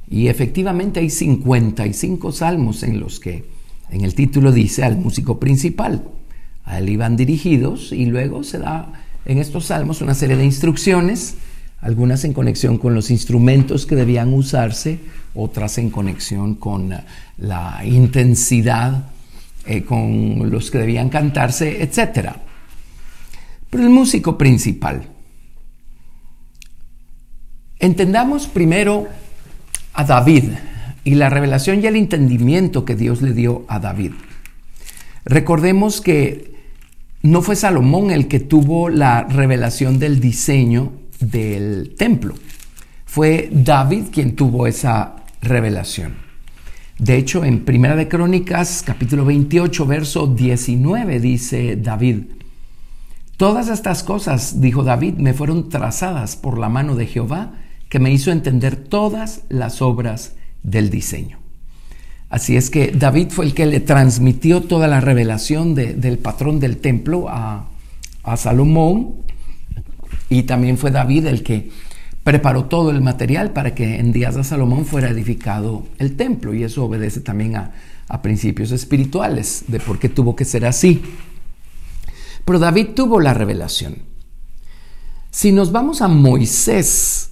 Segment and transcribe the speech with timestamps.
[0.09, 3.45] Y efectivamente hay 55 salmos en los que
[3.89, 6.03] en el título dice al músico principal.
[6.65, 11.35] A él iban dirigidos y luego se da en estos salmos una serie de instrucciones,
[11.81, 14.99] algunas en conexión con los instrumentos que debían usarse,
[15.33, 16.93] otras en conexión con
[17.37, 19.05] la intensidad
[19.65, 22.33] eh, con los que debían cantarse, etc.
[23.69, 25.07] Pero el músico principal.
[27.79, 29.07] Entendamos primero
[29.93, 30.45] a David
[31.03, 34.13] y la revelación y el entendimiento que Dios le dio a David.
[35.25, 36.54] Recordemos que
[37.25, 42.35] no fue Salomón el que tuvo la revelación del diseño del templo.
[43.03, 46.17] Fue David quien tuvo esa revelación.
[46.99, 52.25] De hecho, en Primera de Crónicas, capítulo 28, verso 19, dice David,
[53.37, 57.53] Todas estas cosas, dijo David, me fueron trazadas por la mano de Jehová,
[57.89, 61.44] que me hizo entender todas las obras del diseño.
[62.35, 66.79] Así es que David fue el que le transmitió toda la revelación del patrón del
[66.79, 67.69] templo a,
[68.35, 69.21] Salomón
[70.27, 71.71] y también fue David el que
[72.25, 76.65] preparó todo el material para que en días de Salomón fuera edificado el templo y
[76.65, 77.71] eso obedece también a,
[78.09, 81.03] a principios espirituales de por qué tuvo que ser así.
[82.43, 83.99] Pero David tuvo la revelación.
[85.31, 87.31] Si nos vamos a Moisés,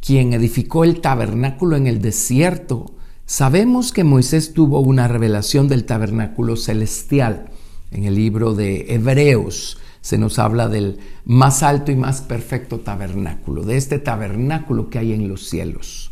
[0.00, 2.93] quien edificó el tabernáculo en el desierto,
[3.26, 7.46] Sabemos que Moisés tuvo una revelación del tabernáculo celestial.
[7.90, 13.62] En el libro de Hebreos se nos habla del más alto y más perfecto tabernáculo,
[13.62, 16.10] de este tabernáculo que hay en los cielos.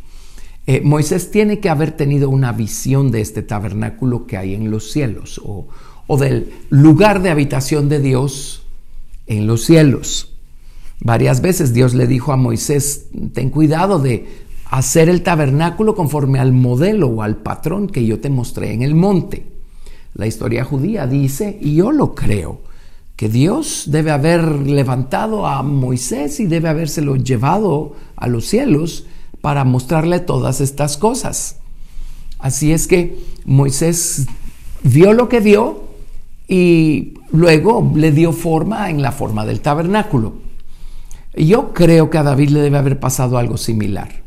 [0.67, 4.91] Eh, Moisés tiene que haber tenido una visión de este tabernáculo que hay en los
[4.91, 5.69] cielos o,
[6.06, 8.62] o del lugar de habitación de Dios
[9.27, 10.33] en los cielos.
[11.01, 14.41] Varias veces Dios le dijo a Moisés, ten cuidado de
[14.72, 18.94] hacer el tabernáculo conforme al modelo o al patrón que yo te mostré en el
[18.94, 19.44] monte.
[20.15, 22.62] La historia judía dice, y yo lo creo,
[23.15, 29.05] que Dios debe haber levantado a Moisés y debe habérselo llevado a los cielos
[29.43, 31.56] para mostrarle todas estas cosas.
[32.39, 34.27] Así es que Moisés
[34.83, 35.83] vio lo que vio
[36.49, 40.33] y luego le dio forma en la forma del tabernáculo.
[41.37, 44.22] Yo creo que a David le debe haber pasado algo similar.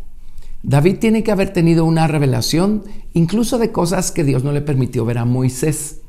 [0.68, 2.84] David tiene que haber tenido una revelación
[3.14, 6.02] incluso de cosas que Dios no le permitió ver a Moisés.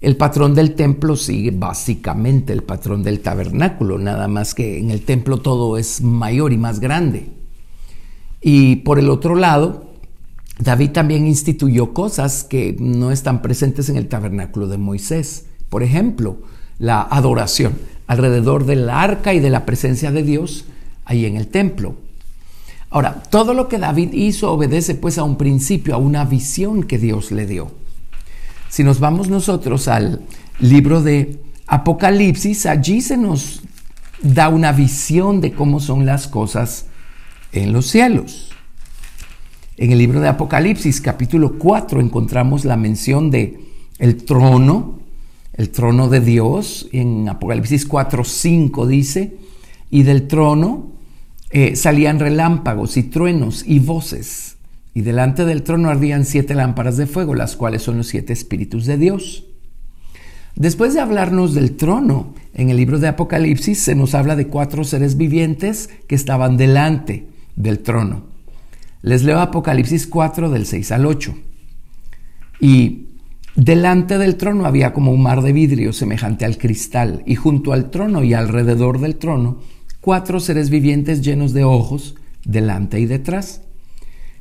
[0.00, 5.02] El patrón del templo sigue básicamente el patrón del tabernáculo, nada más que en el
[5.02, 7.32] templo todo es mayor y más grande.
[8.40, 9.92] Y por el otro lado,
[10.58, 15.44] David también instituyó cosas que no están presentes en el tabernáculo de Moisés.
[15.68, 16.38] Por ejemplo,
[16.78, 17.74] la adoración
[18.06, 20.64] alrededor del arca y de la presencia de Dios
[21.04, 21.94] ahí en el templo.
[22.92, 26.98] Ahora, todo lo que David hizo obedece pues a un principio, a una visión que
[26.98, 27.70] Dios le dio.
[28.68, 30.20] Si nos vamos nosotros al
[30.60, 33.62] libro de Apocalipsis, allí se nos
[34.20, 36.84] da una visión de cómo son las cosas
[37.52, 38.50] en los cielos.
[39.78, 43.58] En el libro de Apocalipsis, capítulo 4, encontramos la mención de
[44.00, 44.98] el trono,
[45.54, 46.90] el trono de Dios.
[46.92, 49.38] En Apocalipsis 4, 5 dice,
[49.90, 50.92] y del trono
[51.54, 54.56] eh, salían relámpagos y truenos y voces,
[54.94, 58.86] y delante del trono ardían siete lámparas de fuego, las cuales son los siete espíritus
[58.86, 59.44] de Dios.
[60.56, 64.82] Después de hablarnos del trono, en el libro de Apocalipsis se nos habla de cuatro
[64.84, 67.26] seres vivientes que estaban delante
[67.56, 68.24] del trono.
[69.02, 71.34] Les leo Apocalipsis 4 del 6 al 8.
[72.60, 73.08] Y
[73.56, 77.90] delante del trono había como un mar de vidrio semejante al cristal, y junto al
[77.90, 79.58] trono y alrededor del trono
[80.02, 83.62] cuatro seres vivientes llenos de ojos, delante y detrás.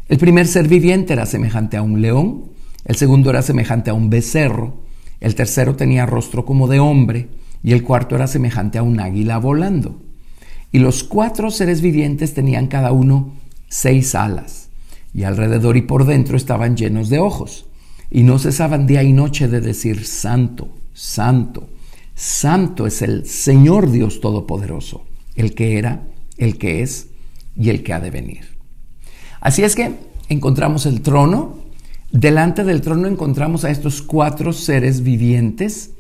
[0.10, 2.46] El primer ser viviente era semejante a un león,
[2.84, 4.82] el segundo era semejante a un becerro,
[5.20, 7.30] el tercero tenía rostro como de hombre,
[7.64, 10.02] y el cuarto era semejante a un águila volando.
[10.72, 13.36] Y los cuatro seres vivientes tenían cada uno
[13.70, 14.70] seis alas,
[15.14, 17.68] y alrededor y por dentro estaban llenos de ojos,
[18.10, 21.70] y no cesaban día y noche de decir, Santo, Santo,
[22.16, 25.06] Santo es el Señor Dios Todopoderoso
[25.42, 26.08] el que era,
[26.38, 27.08] el que es
[27.56, 28.58] y el que ha de venir.
[29.42, 29.96] Así es que
[30.30, 31.60] encontramos el trono,
[32.12, 35.92] delante del trono encontramos a estos cuatro seres vivientes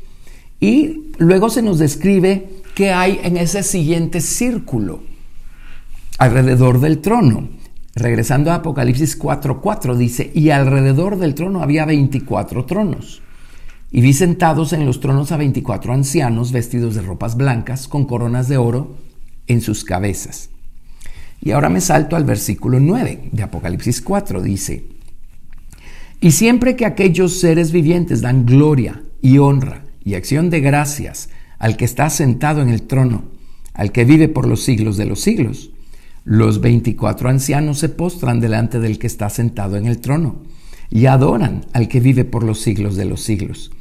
[0.60, 5.02] y luego se nos describe qué ¿qué hay en ese siguiente círculo
[6.18, 7.50] alrededor del trono?
[7.96, 13.22] Regresando a Apocalipsis 4:4 dice, y alrededor del trono había 24 tronos.
[13.92, 18.48] Y vi sentados en los tronos a 24 ancianos vestidos de ropas blancas con coronas
[18.48, 18.96] de oro
[19.52, 20.50] en sus cabezas.
[21.42, 24.86] Y ahora me salto al versículo 9 de Apocalipsis 4, dice,
[26.20, 31.78] y siempre que aquellos seres vivientes dan gloria y honra y acción de gracias al
[31.78, 33.24] que está sentado en el trono,
[33.74, 35.72] al que vive por los siglos de los siglos,
[36.24, 40.44] los 24 ancianos se postran delante del que está sentado en el trono
[40.92, 43.72] y adoran al que vive por los siglos de los siglos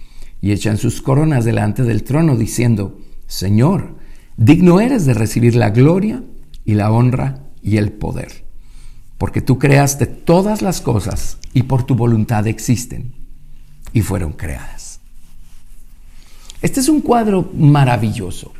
[0.41, 3.97] y echan sus coronas delante del trono diciendo, Señor,
[4.41, 6.25] digno eres de recibir la gloria
[6.65, 8.47] y la honra y el poder,
[9.19, 13.13] porque tú creaste todas las cosas y por tu voluntad existen
[13.93, 15.01] y fueron creadas.
[16.63, 18.55] Este es un cuadro maravilloso.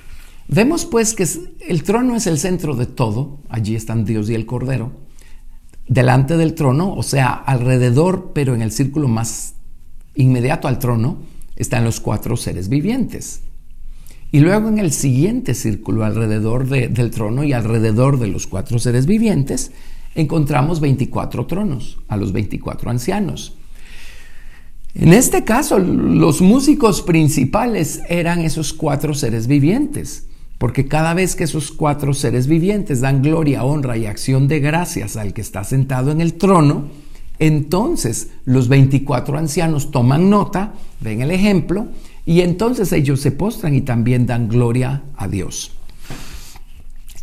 [0.49, 1.27] Vemos pues que
[1.67, 4.93] el trono es el centro de todo, allí están Dios y el Cordero,
[5.89, 9.55] delante del trono, o sea, alrededor, pero en el círculo más
[10.15, 11.23] inmediato al trono,
[11.57, 13.45] están los cuatro seres vivientes.
[14.33, 19.07] Y luego en el siguiente círculo alrededor del trono y alrededor de los cuatro seres
[19.07, 19.73] vivientes,
[20.15, 23.57] encontramos 24 tronos, a los 24 ancianos.
[24.95, 30.27] En este caso, los músicos principales eran esos cuatro seres vivientes,
[30.59, 35.17] porque cada vez que esos cuatro seres vivientes dan gloria, honra y acción de gracias
[35.17, 36.89] al que está sentado en el trono,
[37.39, 41.89] entonces los 24 ancianos toman nota, ven el ejemplo,
[42.27, 45.73] y entonces ellos se postran y también dan gloria a Dios.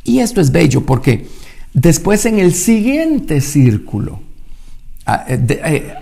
[0.04, 1.28] Y esto es bello porque
[1.74, 4.22] después en el siguiente círculo,
[5.06, 5.94] ah, eh, eh,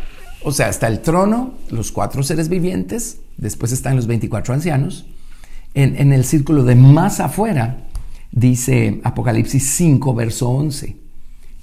[0.44, 5.06] o sea, está el trono, los cuatro seres vivientes, después están los 24 ancianos,
[5.75, 7.77] en, el círculo de más afuera,
[8.31, 10.95] dice Apocalipsis 5, verso 11.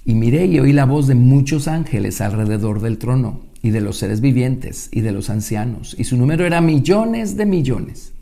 [0.04, 3.96] Y miré y oí la voz de muchos ángeles alrededor del trono, y de los
[3.96, 8.12] seres vivientes, y de los ancianos, y su número era millones de millones,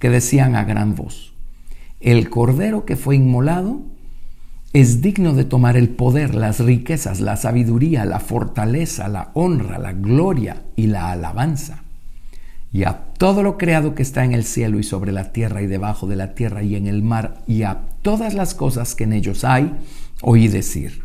[0.00, 1.32] que decían a gran voz,
[2.00, 3.80] el cordero que fue inmolado
[4.74, 9.92] es digno de tomar el poder, las riquezas, la sabiduría, la fortaleza, la honra, la
[9.92, 11.84] gloria y la alabanza.
[12.72, 15.68] Y a todo lo creado que está en el cielo y sobre la tierra y
[15.68, 19.12] debajo de la tierra y en el mar y a todas las cosas que en
[19.12, 19.72] ellos hay,
[20.22, 21.02] oí decir,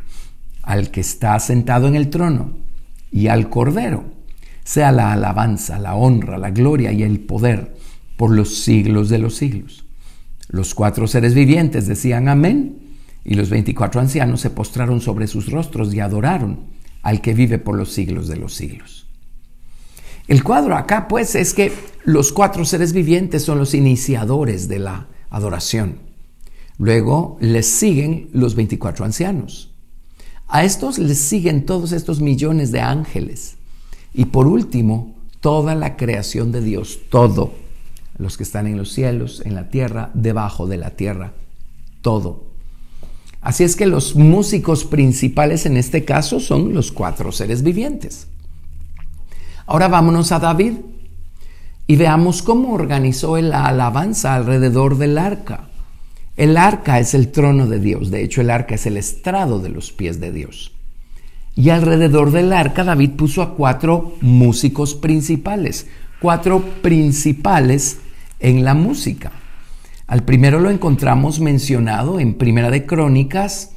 [0.63, 2.68] al que está sentado en el trono
[3.11, 4.05] y al Cordero,
[4.63, 7.75] sea la alabanza, la honra, la gloria y el poder
[8.17, 9.85] por los siglos de los siglos.
[10.49, 12.79] Los cuatro seres vivientes decían amén
[13.23, 16.67] y los veinticuatro ancianos se postraron sobre sus rostros y adoraron
[17.01, 19.07] al que vive por los siglos de los siglos.
[20.27, 21.71] El cuadro acá pues es que
[22.03, 25.99] los cuatro seres vivientes son los iniciadores de la adoración.
[26.77, 29.68] Luego les siguen los veinticuatro ancianos.
[30.49, 33.55] A estos les siguen todos estos millones de ángeles.
[34.15, 37.53] Y por último, toda la creación de Dios, todo,
[38.17, 41.33] los que están en los cielos, en la tierra, debajo de la tierra,
[42.01, 42.43] todo.
[43.41, 48.27] Así es que los músicos principales en este caso son los cuatro seres vivientes.
[49.67, 50.73] Ahora vámonos a David
[51.85, 55.68] y veamos cómo organizó la alabanza alrededor del arca.
[56.39, 59.67] El arca es el trono de Dios, de hecho el arca es el estrado de
[59.67, 60.71] los pies de Dios.
[61.53, 65.87] Y alrededor del arca David puso a cuatro músicos principales,
[66.21, 67.99] cuatro principales
[68.39, 69.33] en la música.
[70.07, 73.71] Al primero lo encontramos mencionado en Primera de Crónicas,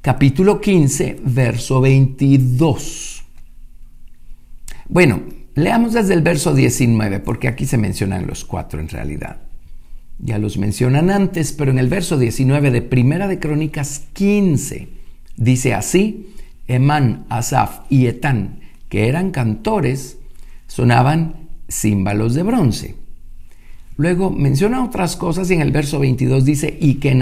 [0.00, 3.24] capítulo 15, verso 22.
[4.88, 5.20] Bueno,
[5.56, 9.40] leamos desde el verso 19, porque aquí se mencionan los cuatro en realidad.
[10.18, 14.88] Ya los mencionan antes, pero en el verso 19 de Primera de Crónicas 15
[15.36, 16.34] dice así,
[16.66, 20.18] Emán, Asaf y Etán, que eran cantores,
[20.66, 22.94] sonaban címbalos de bronce.
[23.96, 27.14] Luego menciona otras cosas y en el verso 22 dice, y que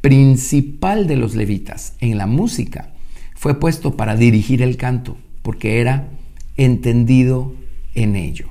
[0.00, 2.90] principal de los levitas en la música,
[3.34, 6.08] fue puesto para dirigir el canto, porque era
[6.56, 7.54] entendido
[7.94, 8.48] en ello,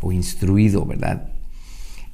[0.00, 1.32] o instruido, ¿verdad?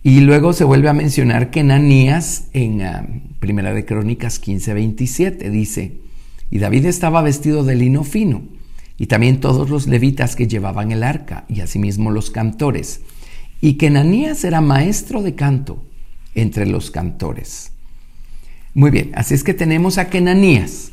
[0.06, 3.06] Y luego se vuelve a mencionar que Ananías en ah,
[3.40, 5.96] Primera de Crónicas 15, 27 dice,
[6.50, 8.42] y David estaba vestido de lino fino,
[8.98, 13.00] y también todos los levitas que llevaban el arca, y asimismo los cantores,
[13.62, 15.82] y que Ananías era maestro de canto
[16.34, 17.72] entre los cantores.
[18.74, 20.90] Muy bien, así es que tenemos a Kenanías.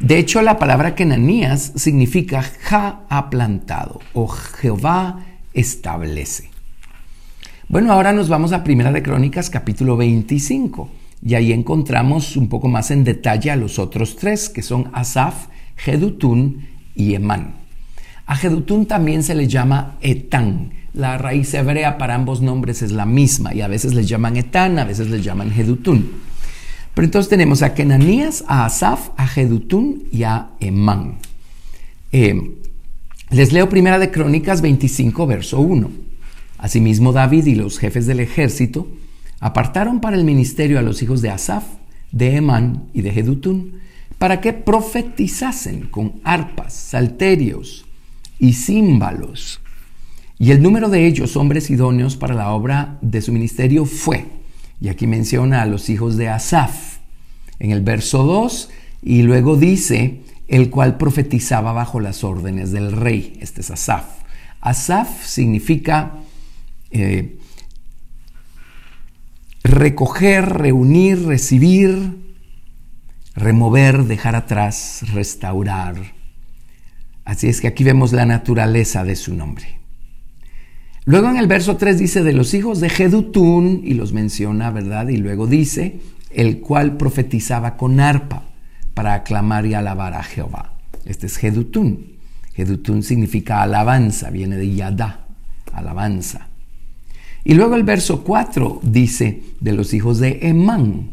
[0.00, 5.24] De hecho, la palabra Kenanías significa Ja ha plantado o Jehová
[5.54, 6.55] establece.
[7.68, 10.88] Bueno, ahora nos vamos a Primera de Crónicas capítulo 25
[11.20, 15.48] y ahí encontramos un poco más en detalle a los otros tres, que son Asaf,
[15.74, 17.56] Jedutún y Emán.
[18.24, 20.74] A Jedutún también se le llama Etán.
[20.94, 24.78] La raíz hebrea para ambos nombres es la misma y a veces les llaman Etán,
[24.78, 26.08] a veces les llaman Jedutún.
[26.94, 31.18] Pero entonces tenemos a Kenanías, a Asaf, a Jedutún y a Emán.
[32.12, 32.52] Eh,
[33.30, 36.05] les leo Primera de Crónicas 25, verso 1.
[36.58, 38.88] Asimismo David y los jefes del ejército
[39.40, 41.64] apartaron para el ministerio a los hijos de Asaf,
[42.12, 43.80] de Emán y de Jedutún,
[44.18, 47.84] para que profetizasen con arpas, salterios
[48.38, 49.60] y címbalos.
[50.38, 54.26] Y el número de ellos, hombres idóneos para la obra de su ministerio, fue,
[54.80, 56.98] y aquí menciona a los hijos de Asaf,
[57.58, 58.70] en el verso 2,
[59.02, 63.38] y luego dice, el cual profetizaba bajo las órdenes del rey.
[63.40, 64.04] Este es Asaf.
[64.60, 66.12] Asaf significa
[66.90, 67.38] eh,
[69.62, 72.16] recoger, reunir, recibir,
[73.34, 75.96] remover, dejar atrás, restaurar.
[77.24, 79.80] Así es que aquí vemos la naturaleza de su nombre.
[81.04, 85.08] Luego en el verso 3 dice de los hijos de Jedutún y los menciona, ¿verdad?
[85.08, 86.00] Y luego dice,
[86.30, 88.42] el cual profetizaba con arpa
[88.94, 90.72] para aclamar y alabar a Jehová.
[91.04, 92.16] Este es Jedutún.
[92.54, 95.26] Jedutún significa alabanza, viene de Yadá,
[95.72, 96.48] alabanza.
[97.46, 101.10] Y luego el verso 4 dice de los hijos de Emán,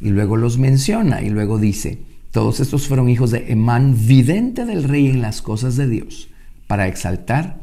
[0.00, 1.98] y luego los menciona, y luego dice,
[2.32, 6.30] todos estos fueron hijos de Emán, vidente del rey en las cosas de Dios,
[6.66, 7.60] para exaltar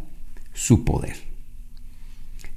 [0.54, 1.18] su poder.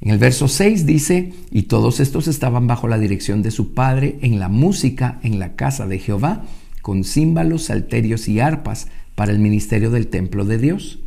[0.00, 4.16] En el verso 6 dice, y todos estos estaban bajo la dirección de su padre
[4.22, 6.44] en la música en la casa de Jehová,
[6.82, 8.86] con címbalos, salterios y arpas
[9.16, 11.00] para el ministerio del templo de Dios.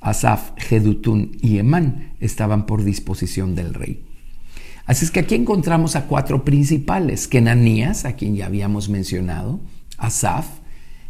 [0.00, 4.02] Asaf, Jedutún y Emán estaban por disposición del rey.
[4.86, 9.60] Así es que aquí encontramos a cuatro principales, Kenanías, a quien ya habíamos mencionado,
[9.98, 10.46] Asaf,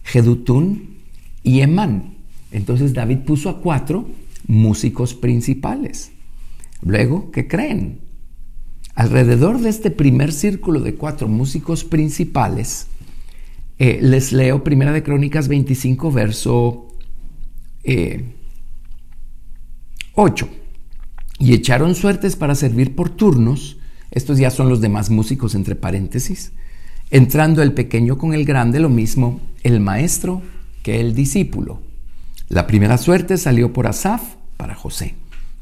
[0.03, 0.99] Jedutún
[1.43, 2.17] y Emán.
[2.53, 4.09] Entonces David puso a cuatro
[4.47, 6.13] músicos principales.
[6.83, 8.01] Luego, ¿qué creen?
[8.95, 12.89] Alrededor de este primer círculo de cuatro músicos principales,
[13.79, 16.89] eh, les leo Primera de Crónicas 25, verso
[17.83, 18.35] eh,
[20.15, 20.49] 8.
[21.39, 23.79] Y echaron suertes para servir por turnos.
[24.11, 26.53] Estos ya son los demás músicos entre paréntesis.
[27.11, 30.43] Entrando el pequeño con el grande, lo mismo el maestro
[30.83, 31.81] que el discípulo.
[32.49, 34.23] La primera suerte salió por Asaf
[34.57, 35.15] para José.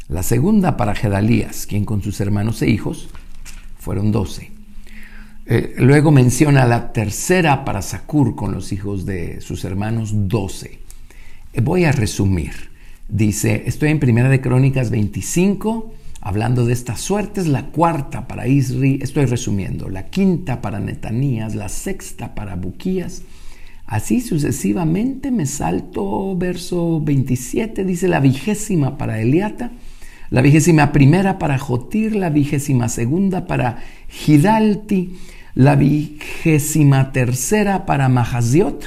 [0.09, 3.09] La segunda para Gedalías, quien con sus hermanos e hijos
[3.79, 4.51] fueron doce.
[5.47, 10.81] Eh, luego menciona la tercera para Sacur con los hijos de sus hermanos doce.
[11.53, 12.53] Eh, voy a resumir.
[13.09, 18.99] Dice, estoy en Primera de Crónicas 25, hablando de estas suertes, la cuarta para Isri,
[19.01, 23.23] estoy resumiendo, la quinta para Netanías, la sexta para Buquías.
[23.87, 29.73] Así sucesivamente me salto verso 27, dice la vigésima para Eliata,
[30.29, 35.15] la vigésima primera para Jotir, la vigésima segunda para Gidalti,
[35.55, 38.85] la vigésima tercera para Mahaziot,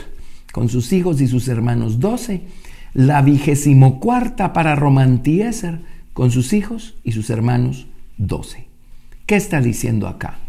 [0.53, 2.41] con sus hijos y sus hermanos doce,
[2.93, 5.79] la vigésimo cuarta para Romantieser
[6.13, 8.67] con sus hijos y sus hermanos doce.
[9.25, 10.39] ¿Qué está diciendo acá?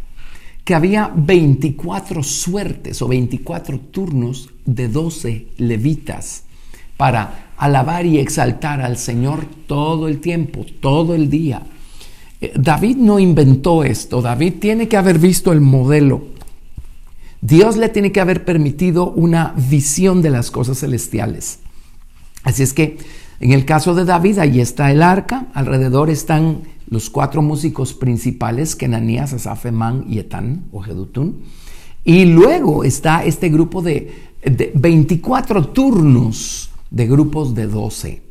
[0.64, 6.44] Que había 24 suertes o 24 turnos de 12 levitas
[6.96, 11.62] para alabar y exaltar al Señor todo el tiempo, todo el día.
[12.40, 16.26] Eh, David no inventó esto, David tiene que haber visto el modelo.
[17.40, 21.58] Dios le tiene que haber permitido una visión de las cosas celestiales.
[22.44, 22.98] Así es que
[23.42, 28.76] en el caso de David, ahí está el arca, alrededor están los cuatro músicos principales,
[28.76, 29.66] Kenanías, Asaf,
[30.06, 31.42] y Etán o Jedutún.
[32.04, 34.12] Y luego está este grupo de,
[34.74, 38.22] 24 turnos de grupos de 12.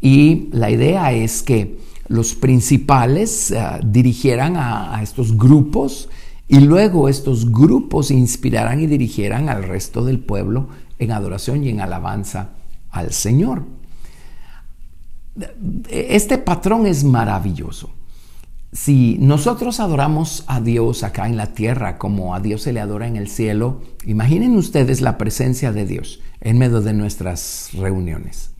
[0.00, 6.08] Y la idea es que los principales eh, dirigieran a, a, estos grupos
[6.48, 11.82] y luego estos grupos inspirarán y dirigieran al resto del pueblo en adoración y en
[11.82, 12.52] alabanza
[12.90, 13.64] al Señor.
[15.88, 17.90] Este patrón es maravilloso.
[18.72, 23.06] Si nosotros adoramos a Dios acá en la tierra como a Dios se le adora
[23.06, 28.50] en el cielo, imaginen ustedes la presencia de Dios en medio de nuestras reuniones.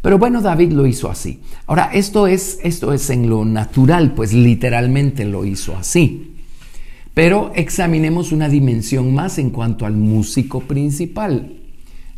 [0.00, 1.40] Pero bueno, David lo hizo así.
[1.66, 6.36] Ahora, esto es, esto es en lo natural, pues literalmente lo hizo así.
[7.14, 11.61] Pero examinemos una dimensión más en cuanto al músico principal.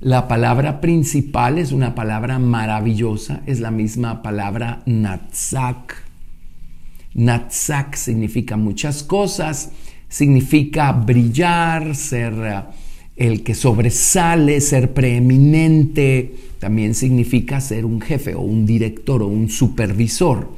[0.04, 5.96] La palabra principal es una palabra maravillosa, es la misma palabra Natzak,
[7.14, 9.70] Natzak significa muchas cosas,
[10.11, 12.62] significa brillar, ser eh,
[13.16, 19.49] el que sobresale, ser preeminente, también significa ser un jefe o un director o un
[19.49, 20.50] supervisor.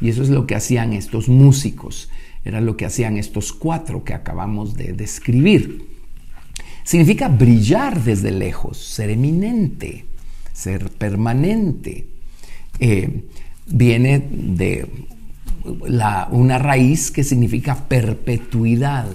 [0.00, 2.08] Y eso es lo que hacían estos músicos,
[2.44, 5.91] era lo que hacían estos cuatro que acabamos de describir.
[6.84, 10.04] Significa brillar desde lejos, ser eminente,
[10.52, 12.06] ser permanente.
[12.78, 13.22] Eh,
[13.66, 14.86] viene de
[16.30, 19.06] una raíz que significa perpetuidad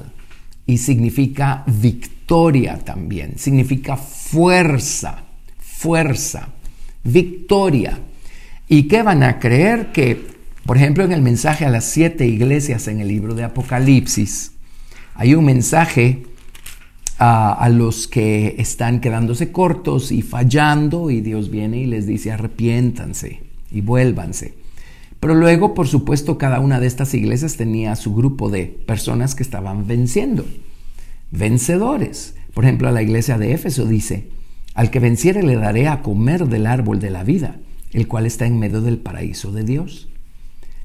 [0.66, 5.24] y significa victoria también, significa fuerza,
[5.60, 6.50] fuerza,
[7.04, 8.00] victoria.
[8.68, 9.92] ¿Y qué van a creer?
[9.92, 10.28] Que,
[10.66, 14.52] por ejemplo, en el mensaje a las siete iglesias en el libro de Apocalipsis,
[15.16, 16.24] hay un mensaje
[17.20, 23.42] a, los que están quedándose cortos y fallando y Dios viene y les dice arrepiéntanse
[23.72, 24.56] y vuélvanse.
[25.20, 29.42] Pero luego, por supuesto, cada una de estas iglesias tenía su grupo de personas que
[29.42, 30.46] estaban venciendo,
[31.32, 32.36] vencedores.
[32.54, 34.30] Por ejemplo, a la iglesia de Éfeso dice,
[34.76, 37.56] al que venciere le daré a comer del árbol de la vida,
[37.94, 40.10] el cual está en medio del paraíso de Dios.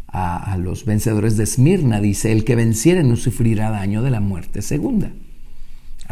[0.09, 4.21] A, a los vencedores de Esmirna dice, el que venciere no sufrirá daño de la
[4.21, 5.13] muerte segunda.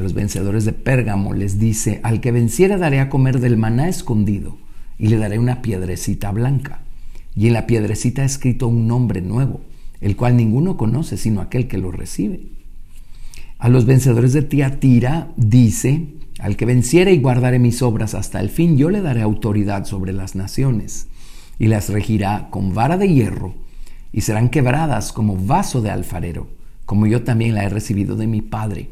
[0.01, 3.87] A los vencedores de Pérgamo les dice, al que venciere daré a comer del maná
[3.87, 4.57] escondido
[4.99, 6.81] y le daré una piedrecita blanca.
[7.37, 9.61] Y en la piedrecita ha escrito un nombre nuevo,
[10.01, 12.41] el cual ninguno conoce sino aquel que lo recibe.
[13.59, 16.07] A los vencedores de Tiatira dice,
[16.39, 20.15] al que venciere y guardare mis obras hasta el fin, yo le daré autoridad sobre
[20.15, 21.09] las naciones,
[21.59, 23.53] y las regirá con vara de hierro,
[24.15, 26.49] y serán quebradas como vaso de alfarero,
[26.87, 28.89] como yo también la he recibido de mi Padre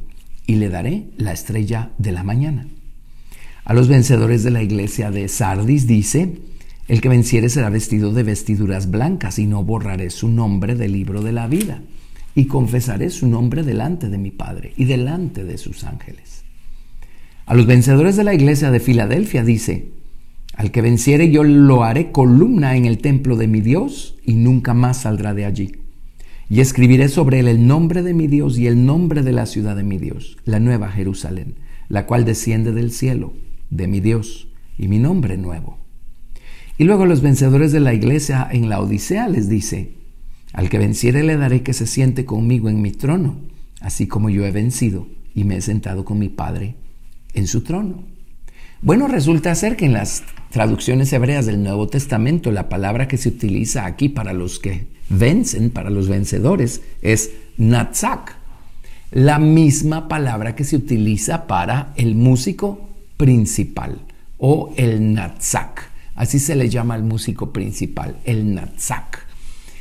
[0.49, 2.67] y le daré la estrella de la mañana.
[3.65, 6.39] A los vencedores de la iglesia de Sardis dice,
[6.89, 11.21] el que venciere será vestido de vestiduras blancas y no borraré su nombre del libro
[11.21, 11.83] de la vida
[12.35, 16.45] y confesaré su nombre delante de mi Padre y delante de sus ángeles.
[17.45, 19.93] A los vencedores de la iglesia de Filadelfia dice,
[20.55, 24.73] al que venciere yo lo haré columna en el templo de mi Dios y nunca
[24.73, 25.73] más saldrá de allí.
[26.51, 29.77] Y escribiré sobre él el nombre de mi Dios y el nombre de la ciudad
[29.77, 31.57] de mi Dios, la nueva Jerusalén,
[31.89, 33.35] la cual desciende del cielo,
[33.71, 35.79] de mi Dios, y mi nombre nuevo.
[36.79, 39.95] Y luego los vencedores de la iglesia en la Odisea les dice,
[40.53, 43.41] al que venciere le daré que se siente conmigo en mi trono,
[43.81, 46.77] así como yo he vencido y me he sentado con mi Padre
[47.35, 48.05] en su trono.
[48.81, 53.29] Bueno, resulta ser que en las traducciones hebreas del Nuevo Testamento la palabra que se
[53.29, 58.37] utiliza aquí para los que vencen, para los vencedores, es Natzak.
[59.11, 63.99] La misma palabra que se utiliza para el músico principal
[64.39, 65.91] o el Natzak.
[66.15, 69.27] Así se le llama al músico principal, el Natzak.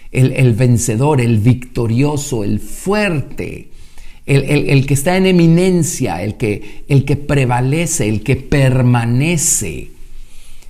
[0.10, 3.70] El, vencedor, el victorioso, el fuerte,
[4.26, 9.92] el, el, que está en eminencia, el que, el que prevalece, el que permanece,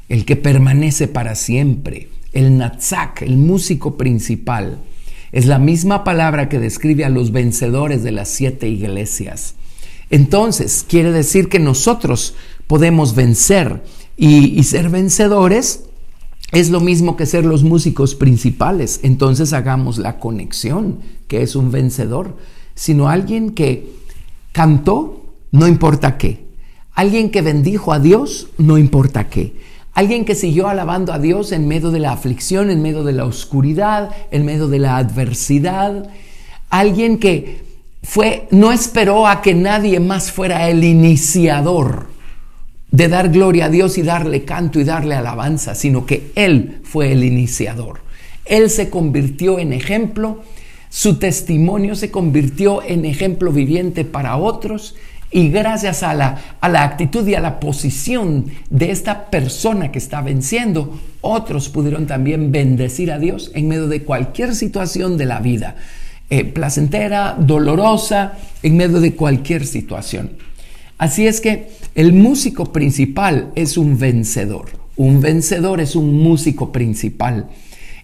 [0.10, 4.78] el que permanece para siempre el Natzak, el músico principal,
[5.32, 9.56] es la misma palabra que describe a los vencedores de las siete iglesias.
[10.12, 12.36] Entonces, quiere decir que nosotros
[12.68, 13.84] podemos vencer
[14.16, 15.86] y, ser vencedores
[16.52, 19.00] es lo mismo que ser los músicos principales.
[19.02, 22.38] Entonces hagamos la conexión, que es un vencedor,
[22.76, 23.92] sino alguien que
[24.52, 26.46] cantó, no importa qué.
[26.94, 29.54] Alguien que bendijo a Dios, no importa qué.
[29.98, 33.26] Alguien que siguió alabando a Dios en medio de la aflicción, en medio de la
[33.26, 36.12] oscuridad, en medio de la adversidad.
[36.70, 37.64] Alguien que
[38.04, 42.10] fue, no esperó a que nadie más fuera el iniciador
[42.92, 47.12] de dar gloria a Dios y darle canto y darle alabanza, sino que Él fue
[47.12, 48.02] el iniciador.
[48.46, 50.44] Él se convirtió en ejemplo,
[50.90, 54.94] su testimonio se convirtió en ejemplo viviente para otros
[55.32, 60.00] y gracias a la, a la, actitud y a la posición de esta persona que
[60.00, 65.40] está venciendo, otros pudieron también bendecir a Dios en medio de cualquier situación de la
[65.40, 65.76] vida,
[66.30, 70.32] eh, placentera, dolorosa, en medio de cualquier situación.
[70.98, 74.70] Así es que el músico principal es un vencedor.
[74.96, 77.50] Un vencedor es un músico principal.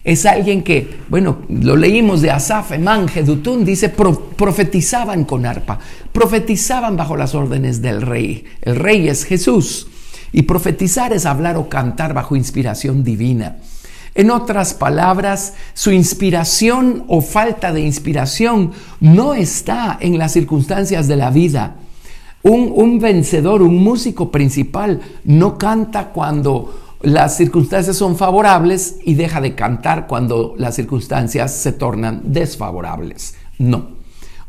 [0.04, 5.78] Es alguien que, bueno, lo leímos de Asaf, Emán, Jedutún, dice, profetizaban con arpa,
[6.12, 8.44] profetizaban bajo las órdenes del rey.
[8.60, 9.88] El rey es Jesús.
[10.30, 13.56] Y profetizar es hablar o cantar bajo inspiración divina.
[14.14, 21.16] En otras palabras, su inspiración o falta de inspiración no está en las circunstancias de
[21.16, 21.76] la vida.
[22.42, 29.40] Un, un vencedor, un músico principal, no canta cuando las circunstancias son favorables y deja
[29.40, 33.34] de cantar cuando las circunstancias se tornan desfavorables.
[33.58, 33.94] No.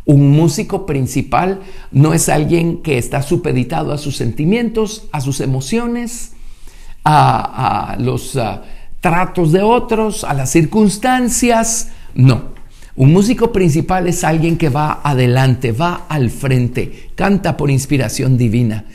[0.05, 6.33] Un músico principal no es alguien que está supeditado a sus sentimientos, a sus emociones,
[7.03, 8.63] a, los ah,
[9.01, 11.89] tratos de otros, a las circunstancias.
[12.13, 12.55] No.
[12.95, 18.85] Un músico principal es alguien que va adelante, va al frente, canta por inspiración divina.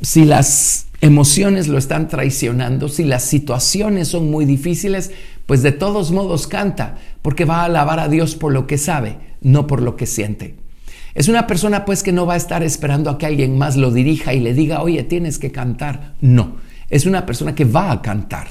[0.00, 5.10] Si las emociones lo están traicionando, si las situaciones son muy difíciles,
[5.46, 9.16] pues de todos modos canta, porque va a alabar a Dios por lo que sabe,
[9.42, 10.54] no por lo que siente.
[11.14, 13.90] Es una persona pues que no va a estar esperando a que alguien más lo
[13.90, 16.14] dirija y le diga, oye, tienes que cantar.
[16.20, 16.56] No,
[16.88, 18.46] es una persona que va a cantar.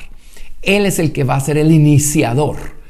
[0.62, 2.82] Él es el que va a ser el iniciador.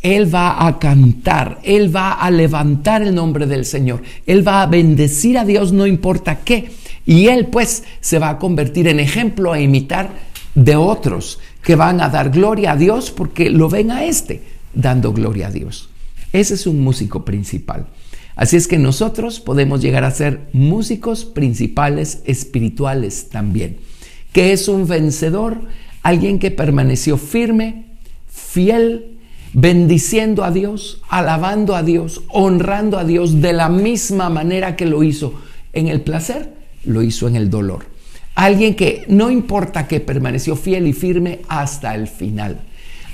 [0.00, 4.66] Él va a cantar, Él va a levantar el nombre del Señor, Él va a
[4.66, 6.70] bendecir a Dios no importa qué.
[7.06, 10.10] Y él pues se va a convertir en ejemplo a imitar
[10.54, 14.42] de otros que van a dar gloria a Dios porque lo ven a este
[14.74, 15.88] dando gloria a Dios.
[16.32, 17.86] Ese es un músico principal.
[18.36, 23.78] Así es que nosotros podemos llegar a ser músicos principales espirituales también.
[24.32, 25.60] que es un vencedor?
[26.02, 27.86] Alguien que permaneció firme,
[28.28, 29.18] fiel,
[29.52, 35.02] bendiciendo a Dios, alabando a Dios, honrando a Dios de la misma manera que lo
[35.02, 35.34] hizo
[35.72, 37.86] en el placer lo hizo en el dolor.
[38.34, 42.60] Alguien que no importa que permaneció fiel y firme hasta el final.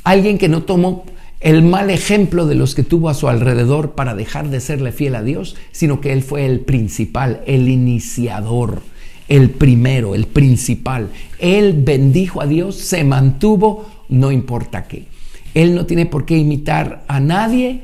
[0.05, 1.05] Alguien que no tomó
[1.40, 5.14] el mal ejemplo de los que tuvo a su alrededor para dejar de serle fiel
[5.14, 8.83] a Dios, sino que él fue el principal, el iniciador,
[9.29, 11.11] el primero, el principal.
[11.38, 15.07] Él bendijo a Dios, se mantuvo, no importa qué.
[15.55, 17.83] Él no tiene por qué imitar a nadie,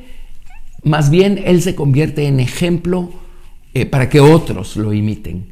[0.82, 3.10] más bien él se convierte en ejemplo
[3.74, 5.51] eh, para que otros lo imiten.